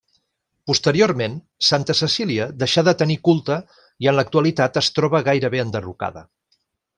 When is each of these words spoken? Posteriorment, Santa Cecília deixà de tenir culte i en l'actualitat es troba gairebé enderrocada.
Posteriorment, 0.69 1.35
Santa 1.67 1.95
Cecília 1.99 2.47
deixà 2.63 2.83
de 2.87 2.93
tenir 3.03 3.19
culte 3.29 3.59
i 4.07 4.09
en 4.13 4.19
l'actualitat 4.21 4.81
es 4.83 4.91
troba 5.01 5.23
gairebé 5.29 5.63
enderrocada. 5.67 6.27